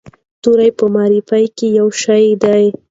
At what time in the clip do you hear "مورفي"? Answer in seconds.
0.93-1.43